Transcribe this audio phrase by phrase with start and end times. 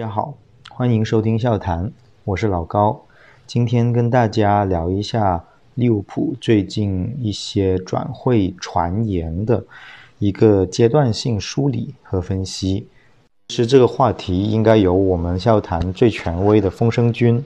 [0.00, 0.32] 大家好，
[0.70, 1.92] 欢迎收听笑谈，
[2.24, 3.02] 我是老高。
[3.46, 9.62] 今天跟大家聊一下利物浦最近一些转会传言的
[10.18, 12.88] 一个阶段性梳理和分析。
[13.48, 17.44] 其实这个话题应该由我们笑谈最权威的风声君，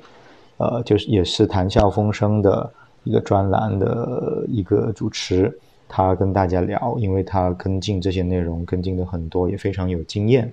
[0.58, 5.58] 呃，就是也是谈笑风生的一个专栏的一个主持。
[5.88, 10.52] 他跟大家聊，因为他跟进这些内容跟进的很多，也非常有经验。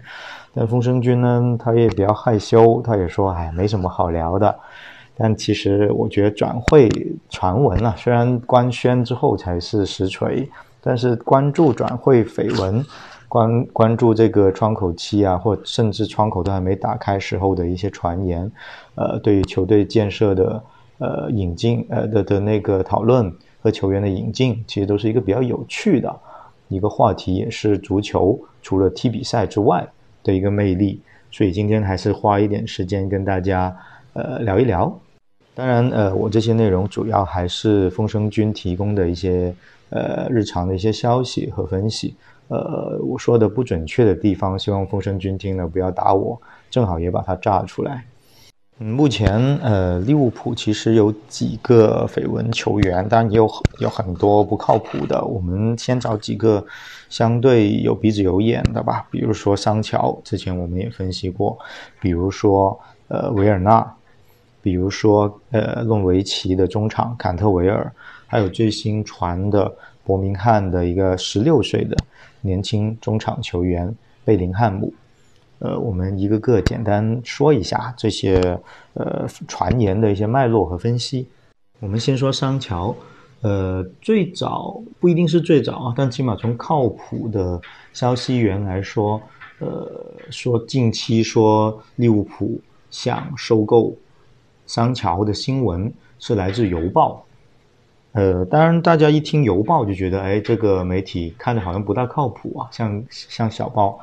[0.53, 4.59] 但风声君呢，他也比较害羞，他也说：“哎，没什么好聊的。”
[5.15, 6.89] 但其实我觉得转会
[7.29, 10.49] 传闻啊，虽然官宣之后才是实锤，
[10.81, 12.83] 但是关注转会绯闻，
[13.27, 18.51] 关关注这个窗口期啊，或甚至窗口都还没打开时候的一些传言，
[18.95, 20.63] 呃，对于球队建设的
[20.97, 23.33] 呃引进呃的的那个讨论。
[23.61, 26.19] 和球员的引进，其实都是一个比较有趣的
[26.67, 29.87] 一个话题，也是足球除了踢比赛之外
[30.23, 30.99] 的一个魅力。
[31.31, 33.73] 所以今天还是花一点时间跟大家
[34.13, 34.93] 呃聊一聊。
[35.53, 39.53] 当然，呃，我这些内容主要还是风声君提供的一些
[39.89, 42.15] 呃日常的一些消息和分析。
[42.47, 48.05] 呃，我说的不准确的地方，希望风声君听了不要打我，正好也把它炸出来。
[48.81, 55.23] 目前，呃，利物浦其实有几个绯闻球员，当然也有有很多不靠谱的。
[55.23, 56.65] 我们先找几个
[57.07, 61.55] 相对有鼻子有眼的吧，比如说桑乔，之前我们也分析过；
[61.99, 63.87] 比如说呃维尔纳，
[64.63, 67.93] 比如说呃诺维奇的中场坎特维尔，
[68.25, 69.71] 还有最新传的
[70.03, 71.95] 伯明翰的一个十六岁的
[72.41, 73.93] 年轻中场球员
[74.25, 74.91] 贝林汉姆。
[75.61, 78.59] 呃，我们一个个简单说一下这些
[78.95, 81.27] 呃传言的一些脉络和分析。
[81.79, 82.95] 我们先说桑乔，
[83.41, 87.61] 呃，最早不一定是最早啊，但起码从靠谱的
[87.93, 89.21] 消息源来说，
[89.59, 89.87] 呃，
[90.31, 93.95] 说近期说利物浦想收购
[94.65, 97.23] 桑乔的新闻是来自邮报。
[98.13, 103.99] 呃，当然大家一听邮报就觉得，哎，这个媒体看着好像不大靠谱啊，像像小报。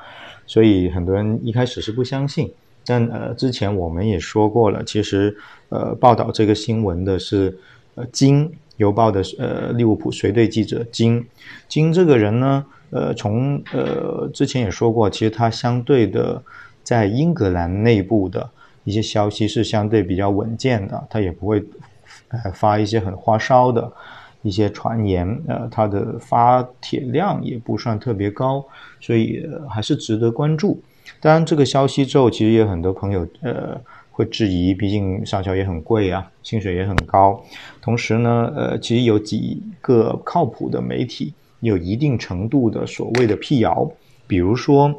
[0.49, 2.51] 所以很多人一开始是不相信，
[2.87, 5.37] 但呃，之前我们也说过了，其实
[5.69, 7.57] 呃，报道这个新闻的是
[7.97, 11.25] 呃《金邮报》的呃利物浦随队记者金
[11.69, 16.43] 金这个人呢，呃，从呃之前也说过，其实他相对的
[16.83, 18.49] 在英格兰内部的
[18.85, 21.63] 一些消息是相对比较稳健的，他也不会
[22.29, 23.93] 呃发一些很花哨的。
[24.43, 28.65] 一些传言，呃，它的发帖量也不算特别高，
[29.01, 30.81] 所以还是值得关注。
[31.21, 33.81] 当然，这个消息之后，其实也有很多朋友呃
[34.13, 37.43] 会质疑，毕竟上桥也很贵啊，薪水也很高。
[37.81, 43.91] 同时呢，呃，其实有几个靠谱的媒体有一定程度的所谓的辟谣，
[44.29, 44.95] 比如说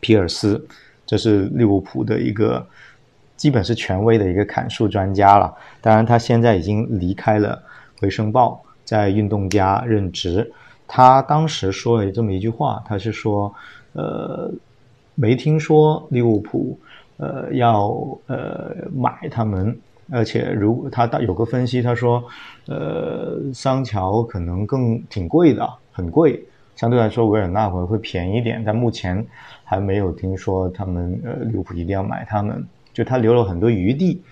[0.00, 0.66] 皮尔斯，
[1.04, 2.66] 这是利物浦的一个
[3.36, 5.54] 基本是权威的一个砍树专家了。
[5.82, 7.62] 当然，他现在已经离开了。
[8.00, 10.52] 回声报在运动家任职，
[10.86, 13.52] 他当时说了这么一句话，他是说，
[13.94, 14.50] 呃，
[15.14, 16.78] 没听说利物浦，
[17.16, 17.88] 呃，要
[18.26, 19.76] 呃买他们，
[20.10, 22.22] 而且如他有个分析，他说，
[22.66, 26.44] 呃，桑乔可能更挺贵的，很贵，
[26.76, 29.24] 相对来说维尔纳会会便宜点，但目前
[29.64, 34.22] 还没有听说他们呃利物浦一定要买他们，就他留了很多余地。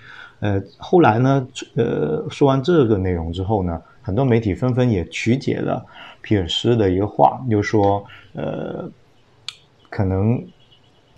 [0.45, 5.83] 呃，后来呢，呃，说完这个内容之后呢，很多媒体纷纷也曲解了
[6.21, 8.87] 皮尔斯的一个话，就说，呃，
[9.89, 10.45] 可能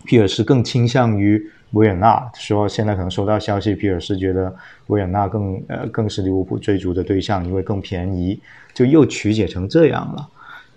[0.04, 4.54] 皮尔斯更倾向于维也纳，说现在可能收到消息，皮尔斯觉得
[4.86, 8.40] 维也纳更呃更是利物浦追逐的对象，因为更便宜，
[8.72, 10.28] 就又曲解成这样了。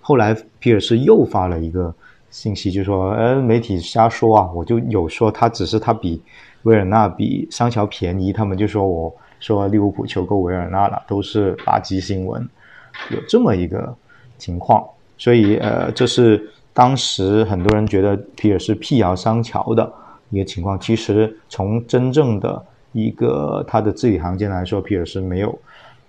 [0.01, 1.93] 后来皮尔斯又发了一个
[2.29, 6.21] 信息，就说，呃，媒体瞎说啊，我就有说他只是他比。
[6.63, 12.45] 维尔纳比桑乔便宜，他们就说我说利物浦求购维尔纳了，都是垃圾新闻，
[13.11, 13.95] 有这么一个
[14.37, 14.85] 情况，
[15.17, 19.89] 所以呃，这是当时很多人觉得皮尔斯辟谣桑乔的
[20.31, 20.77] 一个情况。
[20.77, 22.61] 其实从真正的
[22.91, 25.57] 一个他的字里行间来说，皮尔斯没有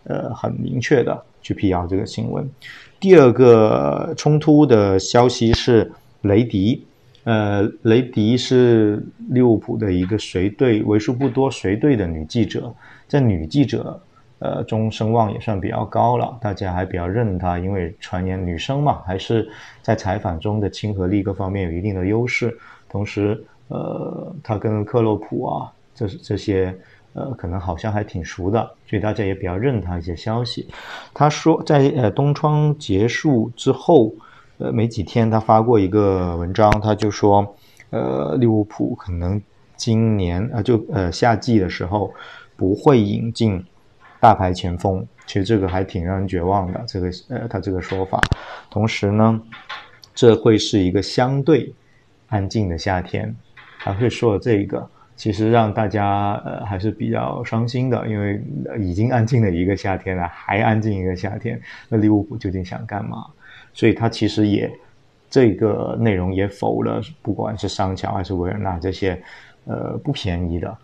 [0.03, 2.45] 呃很明确的去辟谣这个新闻。
[2.99, 6.87] 第二个冲突的消息是雷迪。
[7.25, 12.75] 呃，雷迪是利物浦的一个随队为数不多随队的女记者，
[13.07, 14.01] 在女记者
[14.39, 19.47] 呃中声望也算比较高了，大家还比较认她，因为传言女生嘛，还是
[19.83, 22.57] 在采访中的亲和力各方面有一定的优势。
[22.89, 26.75] 同时，呃，她跟克洛普啊，这这些
[27.13, 30.67] 呃，可能好像还挺熟的，所以大家也比较认她一些消息。
[31.13, 34.11] 她说，在呃冬窗结束之后。
[34.61, 37.57] 呃，没几天，他发过一个文章，他就说，
[37.89, 39.41] 呃，利物浦可能
[39.75, 42.13] 今年呃就呃夏季的时候
[42.57, 43.65] 不会引进
[44.21, 46.85] 大牌前锋，其实这个还挺让人绝望的。
[46.87, 48.21] 这个呃他这个说法，
[48.71, 49.41] 同时呢，
[50.15, 51.75] 这会是一个相对
[52.29, 53.35] 安静的夏天，
[53.79, 54.89] 还会说这个。
[55.17, 58.43] 其实让大家呃还是比较伤心的，因为
[58.79, 61.61] 已经安静了一个夏天了，还安静一个夏天，
[61.91, 63.27] 那利物浦究竟想干嘛？
[63.73, 64.71] 所以他其实也
[65.29, 69.21] 这个内容也否了，不管是桑乔还是维尔纳这些
[69.67, 70.77] 呃不便宜的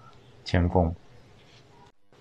[0.45, 0.93] 前锋。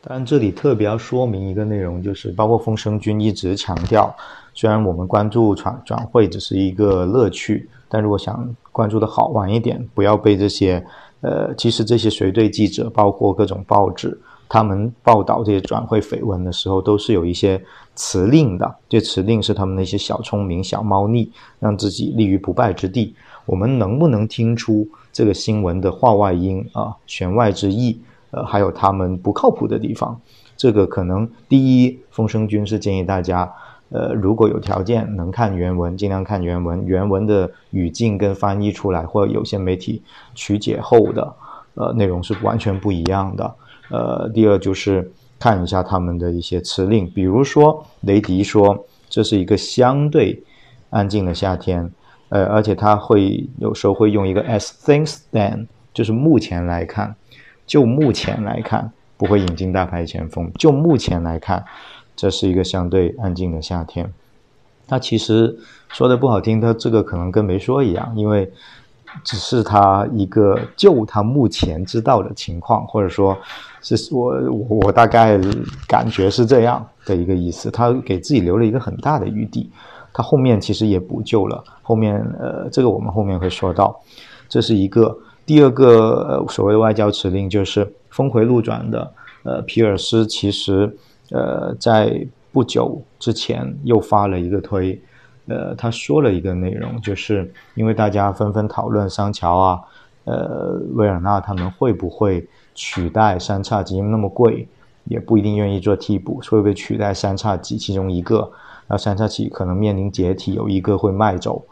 [0.02, 4.16] 当然，这里特别要说明一个内容，就是包括风声君一直强调，
[4.54, 10.86] 虽然我们关注转转会只是一个乐趣，但如果想关注的好玩一点，不要被这些。
[11.22, 14.16] 呃，其实这些随队记者，包括各种报纸，
[14.48, 17.62] 他们报道这些转会绯闻的时候，都是有一些
[17.96, 18.76] 辞令的。
[18.88, 23.16] 这辞令是他们那些小聪明、小猫腻，让自己立于不败之地。
[23.46, 28.00] 我们能不能听出这个新闻的话外音啊、弦外之意？
[28.32, 30.20] 呃，还有他们不靠谱的地方？
[30.58, 33.52] 这个可能第一，风声君是建议大家。
[33.90, 36.84] 呃，如果有条件能看原文，尽量看原文。
[36.86, 40.02] 原文的语境跟翻译出来，或者有些媒体
[40.34, 41.36] 曲解后的，
[41.76, 43.56] 呃，内容是完全不一样的。
[43.90, 50.44] 呃，第二就是看一下他们的一些词令，比如说雷迪说这是一个相对
[50.90, 51.92] 安静的夏天，
[52.30, 57.16] 呃，而且他会有时候会用一个 as things stand，就是目前来看，
[57.66, 61.64] 就目前来看不会引进大牌前锋，就目前来看。
[62.18, 64.10] 这是一个相对安静的夏天。
[64.88, 65.54] 他其实
[65.90, 68.50] 说的不好听，他这个可能跟没说一样，因为
[69.24, 73.38] 只是他一个就他目前知道的情况，或者说
[73.82, 75.40] 是我我我大概
[75.88, 77.72] 感觉是这样的一个意思。
[77.72, 79.70] 他给自己留了一个很大的余地。
[80.14, 84.00] 他后面其实也补救了，后面呃，这个我们后面会说到。
[84.48, 89.12] 这是一个第二个呃所谓的外交辞令，就是峰回路转的
[89.44, 90.98] 呃皮尔斯其实。
[91.32, 95.02] 呃，在不久之前又发了一个推，
[95.48, 99.82] 呃，他说了一个内容，就是因为大家纷纷讨论桑乔啊，
[100.24, 104.68] 呃，维尔纳他们会不会取代三叉戟，因为那么贵，
[105.04, 108.52] 也不一定愿意做替补，会不会取代三叉戟其中一个？
[108.88, 111.66] 那三叉戟可能面临解体，有一个会卖走。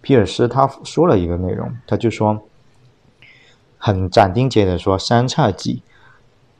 [0.00, 2.40] 皮尔斯他说了一个内容，他就说，
[3.78, 5.82] 很斩钉截铁说，三叉戟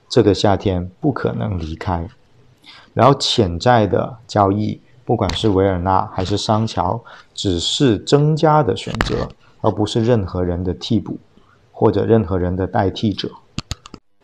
[0.09, 2.09] 这个夏天不可能离开。
[2.95, 7.03] 然后潜在的交易，不管是维尔纳还是桑乔，
[7.33, 9.27] 只是增加的选择，
[9.63, 11.17] 而不是任何人的替补
[11.73, 13.31] 或者任何人的代替者。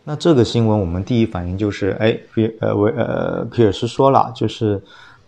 [0.04, 4.78] 那这个新闻，我们第一反应就是，哎，皮呃维呃皮尔斯说了，就是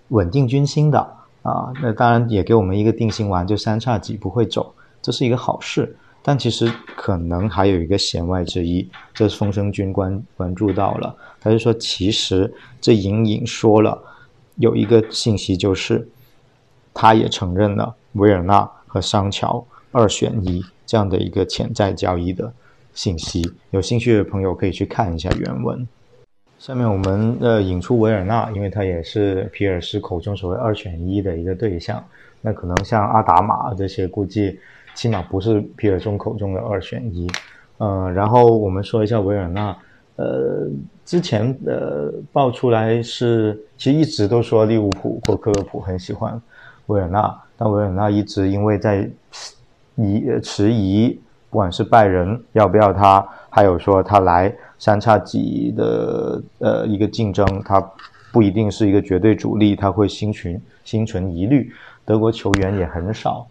[0.09, 0.99] 稳定军心的
[1.41, 1.73] 啊。
[1.83, 5.97] 那当然也给我们一个定心丸，就三叉戟不会走，这是一个好事。
[6.23, 11.17] 但其实可能还有一个弦外之意，这是风声君关关注到了。
[11.41, 13.99] 他就说，其实这隐隐说了
[14.57, 16.07] 有一个信息，就是
[16.93, 22.53] 他也承认了维尔纳和桑乔二选一这样的一个潜在交易的
[22.93, 23.51] 信息。
[23.71, 25.87] 有兴趣的朋友可以去看一下原文。
[26.59, 32.05] 下面我们呃引出维尔纳，因为他也是皮尔斯口中所谓二选一的一个对象。
[32.41, 34.59] 那可能像阿达玛这些，估计。
[34.95, 37.31] 起码不是皮尔松口中的二选一，
[37.77, 39.77] 呃，然后我们说一下维尔纳，
[40.17, 40.67] 呃，
[41.05, 46.41] 之前呃爆出来是，其实一直都说利物浦或克洛普很喜欢
[46.87, 49.09] 维尔纳，但维尔纳一直因为在
[49.95, 51.21] 疑迟疑，
[51.51, 57.81] 不管是拜仁要不要他，还有说他来三叉戟的呃一个竞争，他
[58.33, 61.71] 不一定是一个绝对主力，他会心存心存疑虑，
[62.05, 63.47] 德国球员也很少。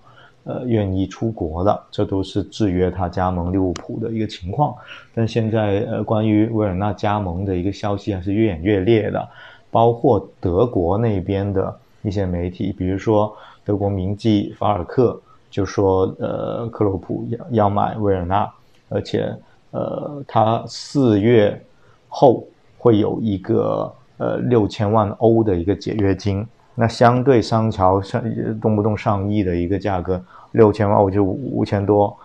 [0.46, 4.76] 呃，愿意出国的，这都是制约他加盟利物浦的一个情况。
[5.12, 9.28] 但现在，呃，关于维尔纳加盟的一个消息还是越演越烈的，
[9.72, 18.48] 包括德国那边的一些媒体，比如说德国名记法尔克就说，呃，克洛普要要买维尔纳，
[18.90, 19.36] 而且，
[19.72, 21.60] 呃，他四月
[22.08, 22.46] 后
[22.78, 26.46] 会有一个呃六千万欧的一个解约金。
[26.78, 28.22] 那相对桑乔上
[28.60, 32.16] 动不动上亿的一个价格，六千万欧就五千多，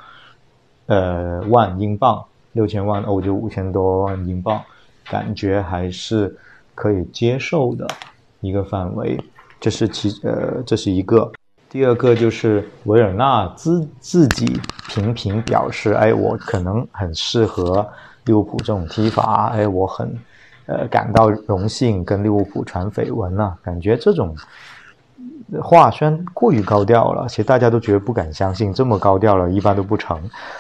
[0.86, 2.20] 呃万英镑，
[2.52, 4.60] 六千万欧就五千多万英镑，
[5.08, 6.36] 感觉还是
[6.74, 7.86] 可以接受的
[8.40, 9.22] 一个范围。
[9.60, 11.30] 这是其呃这是一个，
[11.68, 17.88] 第二个就是维尔纳自自己频频表示，哎，我可能很适合
[18.24, 20.18] 利物浦这种踢法，哎，我很。
[20.70, 24.36] 呃，感到荣幸跟利物浦传绯闻了，感觉这种
[25.60, 30.16] 话虽然过于高调了，其实大家都觉得不敢相信，这么高调了，一般都不成。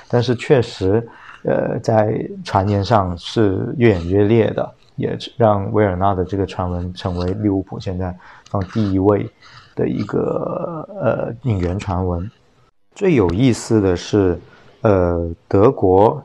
[0.08, 1.08] 但是确实，
[1.44, 8.12] 呃，在传言上是越演越烈的，也让维尔纳的这个传闻成为利物浦现在
[8.50, 9.30] 放第一位
[9.76, 12.28] 的一个呃引援传闻。
[12.96, 14.36] 最有意思的是，
[14.80, 16.20] 呃，德国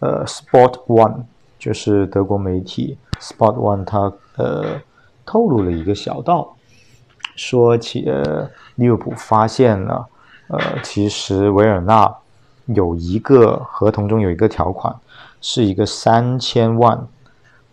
[0.00, 1.22] 呃 Sport One
[1.60, 4.80] 就是德国媒体 Spot One，它呃
[5.24, 6.56] 透露了一个小道，
[7.36, 10.08] 说起呃利物浦发现了，
[10.48, 12.12] 呃，其实维尔纳。
[12.66, 14.94] 有一个合同中有一个条款，
[15.40, 17.04] 是一个三千万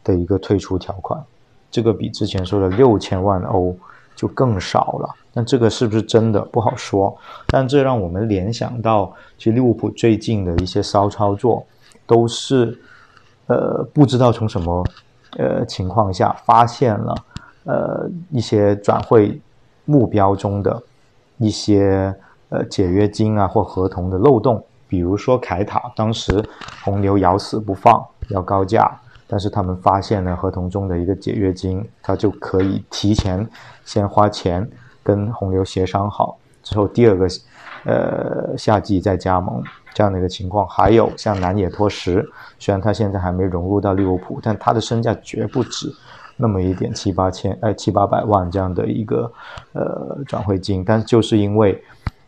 [0.03, 1.24] 的一个退出条款，
[1.70, 3.77] 这个比之前说的六千万欧
[4.15, 5.15] 就更少了。
[5.34, 7.15] 那这个是不是真的不好说？
[7.46, 11.63] 但这让我们联想到，其实利物浦最近的一些骚操作，
[12.08, 12.75] 都是
[13.47, 14.85] 呃不知道从什么
[15.37, 17.15] 呃情况下发现了
[17.65, 19.41] 呃一些转会
[19.85, 20.81] 目标中的
[21.37, 22.13] 一些
[22.49, 24.63] 呃解约金啊或合同的漏洞。
[24.89, 26.41] 比如说凯塔，当时
[26.81, 28.89] 红牛咬死不放，要高价，
[29.27, 33.45] 但是他们发现了合同中的一个解约金，他就可以提前
[33.83, 34.65] 先花钱
[35.03, 37.27] 跟红牛协商好，之后第二个
[37.83, 39.61] 呃夏季再加盟
[39.97, 40.67] 这样的一个情况。
[40.67, 42.23] 还有像南野拓实，
[42.59, 45.91] 虽然他现在还没融入到利物浦，但他的身价绝不止
[46.35, 49.31] 那么一点七八千哎七八百万这样的一个
[49.73, 51.83] 呃转会金，但就是因为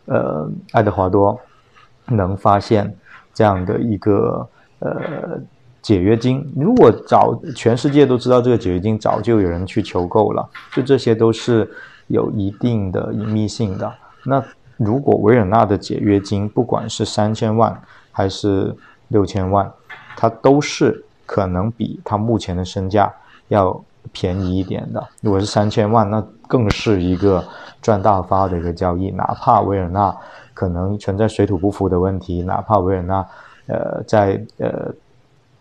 [0.05, 1.39] 呃爱德华多。
[2.11, 2.91] 能发现
[3.35, 4.49] 这样的一个
[4.79, 5.39] 呃
[5.79, 10.49] 解约金，如果早全世界都知道这个解约金，早就有人去求购了。
[10.73, 11.69] 就这些都是
[12.07, 13.93] 有一定的隐秘性的。
[14.25, 14.43] 那
[14.79, 17.79] 如果维尔纳的解约金，不管是三千万
[18.12, 18.75] 还是
[19.09, 19.71] 六千万，
[20.17, 23.13] 它都是可能比他目前的身价
[23.50, 25.07] 要便宜一点的。
[25.21, 27.43] 如果是三千万，那更是一个
[27.81, 30.15] 赚大发的一个交易，哪怕维尔纳。
[30.51, 33.25] 可能存在水土不服的问题，哪怕维尔纳，
[33.67, 34.93] 呃，在呃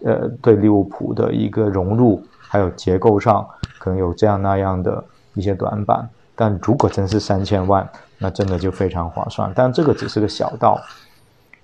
[0.03, 3.47] 呃对利物浦的一个融入还有结构上，
[3.79, 6.09] 可能有这样那样的一些短板，
[6.41, 9.53] 但如果真是三千万，那真的就非常划算。
[9.57, 10.81] 但这个只是个小道，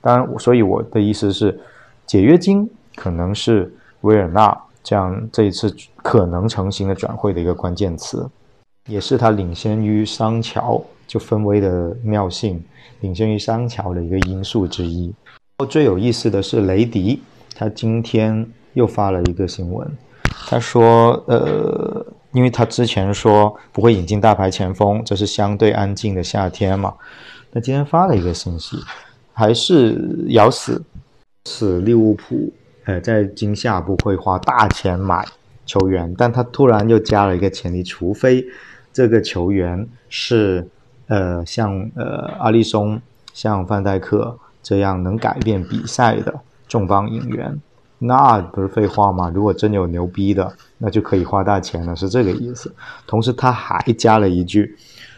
[0.00, 1.56] 当然，所以我的意思是，
[2.04, 8.28] 解约金可能是维尔纳这样这一次可能成型的转会的一个关键词，
[8.88, 12.60] 也是他领先于桑乔就分威的妙性。
[13.00, 15.14] 领先于桑乔的一个因素之一。
[15.68, 17.22] 最有意思的是雷迪，
[17.54, 19.86] 他今天又发了一个新闻，
[20.48, 22.04] 他说：“呃，
[22.34, 26.92] 因为他之前说不会引进大牌前锋，这是相对安静的夏天嘛。
[27.52, 28.76] 那今天发了一个信息，
[29.32, 30.82] 还是咬死，
[31.46, 32.52] 死利物浦，
[32.84, 35.24] 呃，在今夏不会花大钱买
[35.64, 38.44] 球员，但他突然又加了一个前提，除非
[38.92, 40.68] 这个球员是。”
[41.06, 42.98] 呃，像呃阿利松、
[43.34, 46.34] 像范戴克这样能改变比赛的
[46.66, 47.60] 重磅引援，
[48.06, 49.30] 那不是废话吗？
[49.34, 52.74] 如果真有牛逼的，那就可以花大钱了，是这个意思。
[53.06, 54.76] 同时他还加了一句，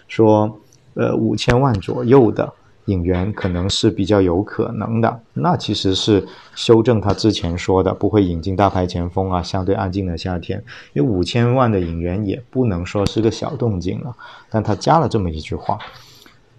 [0.08, 0.58] 说
[0.94, 2.52] 呃五千万左右的。
[2.86, 6.24] 引援可能是比较有可能的，那其实是
[6.54, 10.62] 修正他之前说的不会引进大牌前锋啊，相对安静的夏天。
[10.92, 14.14] 因为五千万的引援也不能说是个小动静了，
[14.48, 15.80] 但他加了这么一句话，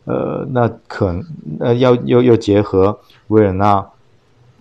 [0.03, 1.17] 呃，那可
[1.62, 3.88] 呃要又又结合维尔纳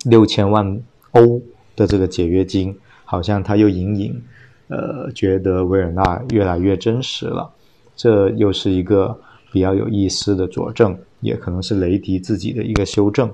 [0.05, 0.81] 六千万
[1.11, 1.41] 欧
[1.77, 4.21] 的这个解约金，好像他又隐隐
[4.69, 7.49] 呃觉得维尔纳越来越真实了，
[7.95, 9.17] 这又是一个
[9.53, 10.99] 比较有意思的佐证。
[11.21, 13.33] 也可能是雷迪自己的一个修正。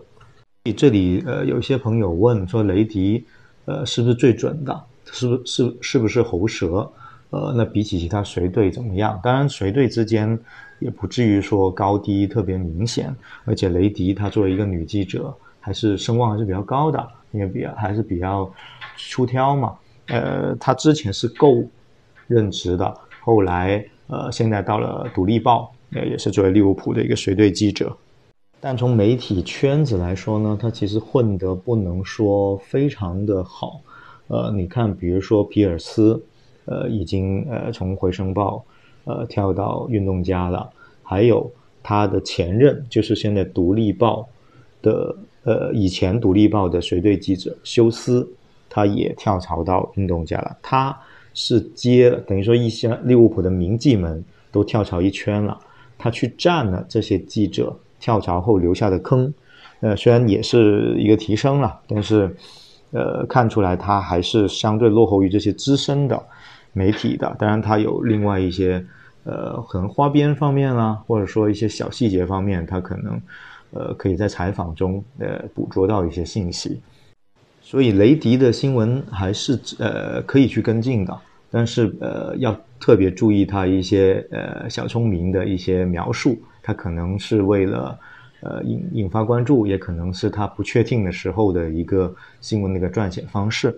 [0.77, 3.23] 这里呃，有些朋友问说，雷迪
[3.65, 4.81] 呃是不是最准的？
[5.11, 6.91] 是不是是不是喉舌？
[7.31, 9.19] 呃，那比起其他随队怎么样？
[9.23, 10.39] 当然，随队之间
[10.79, 13.15] 也不至于说高低特别明显。
[13.45, 18.49] 而且雷迪她作为一个女记者，还是声望还是比较高的，因为比较还是比较
[18.97, 19.77] 出挑嘛。
[20.07, 21.65] 呃，他之前是够
[22.27, 25.73] 任职的，后来呃，现在到了独立报。
[25.95, 27.95] 呃，也是作为利物浦的一个随队记者，
[28.59, 33.83] 但从媒体圈子来说呢，他其实混得不能说非常的好。
[34.29, 36.25] 呃，你看，比如说皮尔斯，
[36.65, 38.65] 呃，已经呃从回声报
[39.05, 40.71] 呃跳到运动家了，
[41.03, 44.27] 还有他的前任，就是现在独立报
[44.81, 48.29] 的呃以前独立报的随队记者休斯，
[48.69, 50.57] 他也跳槽到运动家了。
[50.63, 50.97] 他
[51.35, 55.59] 是接等于说一些利物浦的名记们都跳槽一圈了。
[55.99, 59.33] 他去占了这些记者跳槽后留下的坑，
[59.79, 62.35] 呃，虽然也是一个提升了，但是，
[62.91, 66.21] 呃，看出来他还是相对落后于这些资深的
[66.73, 67.37] 媒体的。
[67.39, 68.85] 当然，他有另外一些，
[69.23, 73.21] 呃，可能花边方面啦，或者说一些小细节方面，他可能，
[73.73, 76.81] 呃，可以在采访中，呃，捕捉到一些信息。
[77.61, 81.19] 所以雷迪的新闻还是呃可以去跟进的，
[81.51, 87.99] 但是呃要特别注意他一些呃小聪明的一些描述，他可能是为了
[88.41, 93.75] 呃引引发关注，也可能是他不确定的时候的一个新闻的一个撰写方式。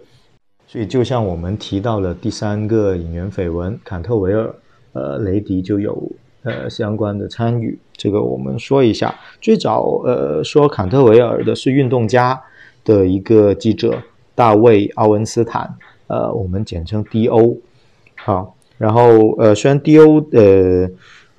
[0.67, 4.53] 所以就像我们提到了第三个引援绯闻，坎特维尔，
[4.93, 6.11] 呃，雷迪就有
[6.45, 7.77] 呃相关的参与。
[7.97, 12.41] 这个我们说一下，最早呃说坎特维尔的是运动家
[12.85, 13.99] 的一个记者
[14.35, 15.75] 大卫奥文斯坦，
[16.07, 17.57] 呃，我们简称 D.O.
[18.15, 20.25] 好，然后呃虽然 D.O.
[20.33, 20.89] 呃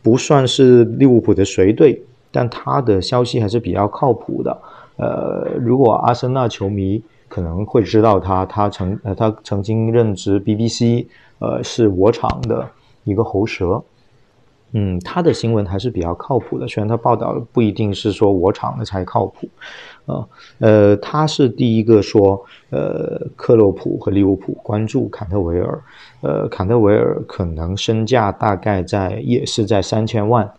[0.03, 4.57] 不算是利物浦的随队，但他的消息还是比较靠谱的。
[4.97, 7.01] 呃，如果阿森纳球迷。
[7.27, 11.07] 可能会知道他，他曾呃，他曾经任职 BBC，
[11.39, 12.65] 呃，是我厂的
[13.03, 13.83] 一个喉舌，
[14.77, 19.47] 嗯，他的新闻还是比较靠谱的，虽然他报道不一定是说我厂的才靠谱，
[20.05, 20.27] 啊，
[20.59, 25.81] 呃，他是第一个说，呃，克洛普和利物浦关注坎特维尔，
[26.21, 30.51] 呃，坎特维尔可能身价大概在也是在三千万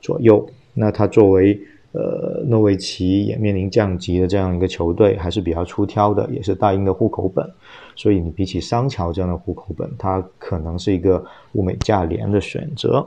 [0.00, 1.60] 左右，那他作为。
[1.96, 7.48] 呃，诺维奇也面临降级的这样一个球队，还是比较出挑的，也是大英的户口本，
[7.94, 13.06] 所以你比起桑乔这样的户口本，他可能是一个物美价廉的选择。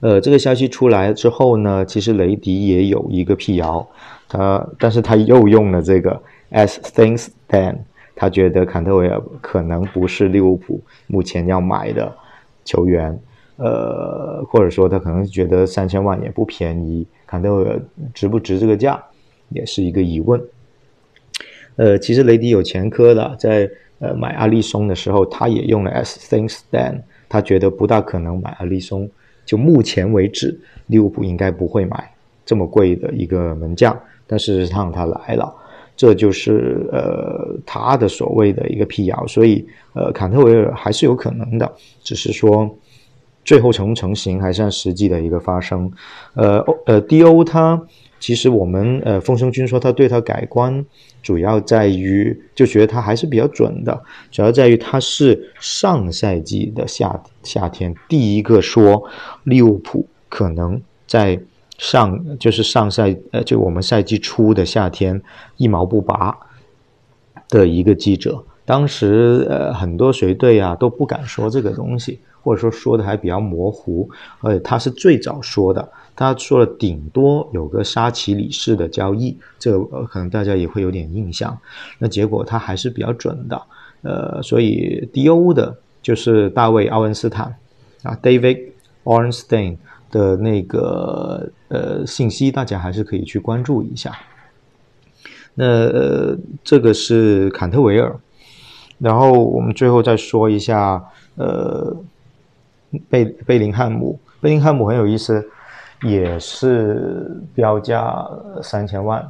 [0.00, 3.86] 呃，这个消息出来之后呢，其实雷迪也有一个辟谣，
[4.28, 7.76] 他但是他又用了这个 as things stand，
[8.14, 12.14] 他觉得坎特维尔可能不是利物浦目前要买的
[12.64, 13.18] 球员。
[13.58, 17.80] 呃，或者说他可能觉得三千万也不便宜，坎特维尔
[18.12, 19.02] 值不值这个价，
[19.48, 20.38] 也是一个疑问。
[21.76, 23.66] 呃，其实雷迪有前科的，在
[23.98, 29.08] 呃买阿利松的时候，他也用了 as things stand，他觉得不大可能买阿利松。
[29.46, 32.12] 就目前为止，利物浦应该不会买
[32.44, 35.50] 这么贵的一个门将，但事实上他来了，
[35.96, 39.26] 这就是呃他的所谓的一个辟谣。
[39.26, 42.68] 所以呃，坎特维尔还是有可能的，只是说。
[43.46, 45.88] 最后成不成型，还是按实际的一个发生。
[46.34, 47.44] 呃，呃，D.O.
[47.44, 47.80] 他
[48.26, 50.84] 其实我们呃，风声君说他对他改观，
[51.22, 59.04] 主要在于就觉得他还是比较准的，主要在于他是上赛季的夏夏天第一个说
[59.44, 61.38] 利物浦可能在
[61.78, 65.22] 上就是上赛呃就我们赛季初的夏天
[65.56, 66.36] 一毛不拔
[67.48, 72.18] 的一个记者，当时呃很多随队啊都不敢说这个东西。
[72.46, 74.08] 或者说说的还比较模糊，
[74.40, 81.58] 而且他是最早说的，他说了顶多有个沙奇里士的交易，这个可能大家也会有点印象。
[81.98, 83.60] 那结果他还是比较准的，
[84.02, 85.52] 呃，所以 D.O.
[85.52, 87.52] 的就是大卫奥恩斯坦
[88.04, 88.70] 啊，David
[89.02, 89.78] Ornstein
[90.12, 94.12] 的那个呃信息，大家还是可以去关注一下。
[95.54, 98.16] 那呃，这个是坎特维尔，
[99.00, 101.02] 然后我们最后再说一下
[101.34, 101.96] 呃。
[103.08, 105.46] 贝贝林汉姆，贝林汉姆很有意思，
[106.02, 108.26] 也是标价
[108.62, 109.26] 三千万，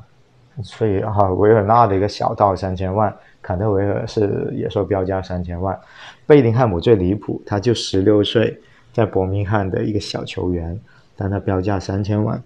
[0.63, 5.79] 所以哈维尔纳的一个小到三千万，坎特维尔是也说标价三千万，
[6.27, 8.59] 贝林汉姆最离谱，他就十六岁，
[8.93, 10.79] 在伯明翰的一个小球员，
[11.17, 12.43] 但他标价三千万，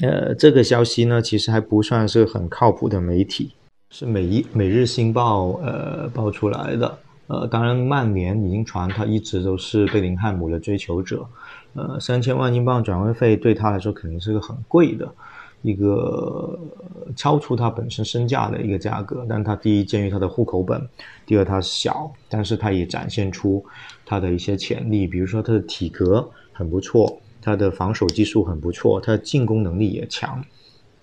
[0.00, 3.54] 呃，这个消息呢其实还不算是很靠谱的媒体，
[3.90, 6.98] 是每一每日新报呃报出来的。
[7.28, 11.26] 呃，当然，曼联已经传他一直都是贝林汉姆的追求者。
[11.74, 15.06] 呃，三千万英镑转会费对他来说肯定是个很贵的，
[15.60, 16.58] 一个
[17.14, 19.26] 超出他本身身价的一个价格。
[19.28, 20.80] 但他第一，鉴于他的户口本；
[21.26, 23.62] 第二，他小，但是他也展现出
[24.06, 30.42] 他的一些潜力，比如说他的体格很不错，他的防守技术很不错，他的进攻能力也强。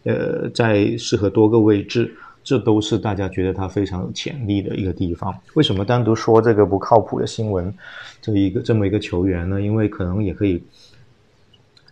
[0.05, 2.15] 呃，在适合多个位置。
[2.45, 5.35] 这都是大家觉得他非常有潜力的一个地方。
[5.55, 7.73] 为什么单独说这个不靠谱的新闻？
[8.21, 9.59] 这一个这么一个球员呢？
[9.59, 10.63] 因为可能也可以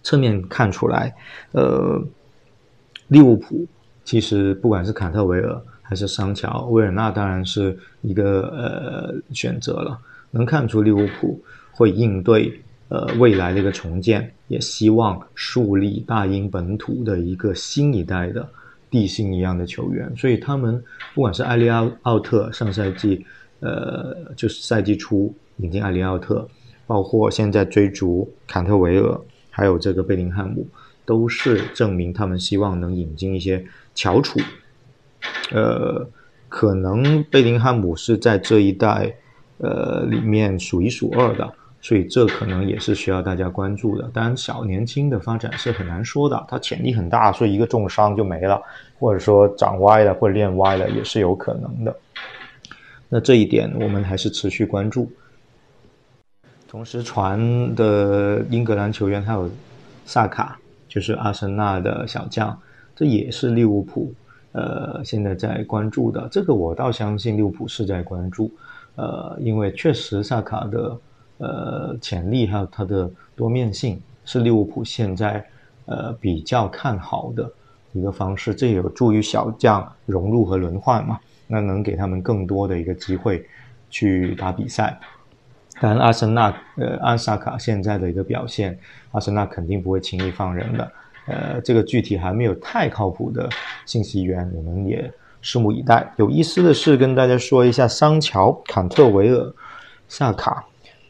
[0.03, 1.15] 侧面看出来，
[1.53, 1.99] 呃，
[3.07, 3.65] 利物浦
[4.03, 9.99] 其实不管是坎特维尔还是桑乔、维尔纳，当然是一个呃选择了。
[10.29, 18.47] 能看出利物浦会应对呃未来的一个重建，也希望树立大英本土的一个新一代的。
[18.93, 20.79] 地心一样的球员，所以他们
[21.15, 23.25] 不管是埃利奥奥特上赛季，
[23.59, 26.47] 呃，就是赛季初引进埃利奥特，
[26.85, 30.67] 包括现在追逐坎特维尔，还有这个贝林汉姆，
[31.05, 34.39] 都是证明他们希望能引进一些翘楚。
[35.51, 36.07] 呃，
[36.47, 39.15] 可能贝林汉姆是在这一代
[39.57, 41.51] 呃里面数一数二的，
[41.83, 44.09] 所以这可能也是需要大家关注的。
[44.13, 48.59] 当然，小年轻的发展是很难说的，它潜力很大，所以一个重伤就没了，
[48.97, 51.93] 或者说长歪了或者练歪了也是有可能的。
[53.09, 55.11] 那这一点我们还是持续关注。
[56.69, 59.49] 同时传的英格兰球员还有
[60.05, 62.57] 萨卡，就是阿森纳的小将，
[62.95, 64.13] 这也是利物浦
[64.53, 66.29] 呃现在在关注的。
[66.31, 68.49] 这个我倒相信利物浦是在关注，
[68.95, 70.97] 呃，因为确实萨卡的。
[71.43, 75.45] 呃，潜力还有它的多面性是利物浦现在
[75.85, 77.51] 呃比较看好的
[77.91, 83.45] 一个方式，这也有助于小将融入和轮换嘛，那能给他们更多的一个机会
[83.89, 84.97] 去打比赛。
[85.81, 88.79] 但，阿森纳呃安萨卡现在的一个表现，
[89.11, 90.91] 阿森纳肯定不会轻易放人的。
[91.25, 93.49] 呃，这个具体还没有太靠谱的
[93.85, 96.09] 信息源，我们也拭目以待。
[96.17, 99.53] 有意思的是，跟大家说一下桑乔、坎特维尔、
[100.07, 100.63] 萨卡。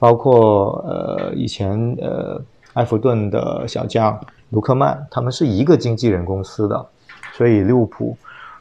[0.04, 2.38] 包括呃以前呃
[2.74, 6.86] 埃弗顿的小将卢克曼，他们是一个经纪人公司的，
[7.32, 8.18] 所以利物浦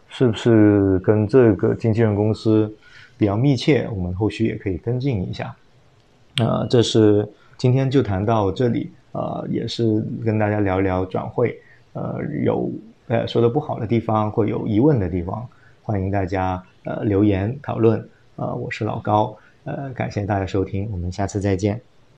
[0.09, 2.73] 是不是跟这个经纪人公司
[3.19, 3.89] 比较密切？
[3.91, 5.53] 我们后续也可以跟进一下。
[6.39, 11.59] 呃，这是今天就谈到这里，呃，也是跟大家聊一聊转会，
[11.95, 12.71] 呃，有
[13.09, 15.45] 呃说的不好的地方或有疑问的地方，
[15.83, 18.09] 欢迎大家呃留言讨论。
[18.37, 19.37] 呃，我是老高。
[19.65, 21.81] 呃，感谢大家收听，我们下次再见。